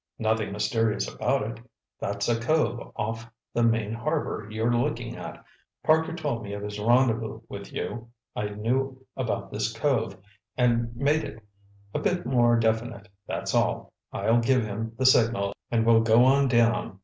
[0.17, 1.59] "Nothing mysterious about it.
[1.99, 5.45] That's a cove off the main harbor you're looking at.
[5.83, 8.09] Parker told me of his rendezvous with you.
[8.35, 10.17] I knew about this cove,
[10.57, 11.39] and made it
[11.93, 13.93] a bit more definite, that's all.
[14.11, 16.97] I'll give him the signal and we'll go on down."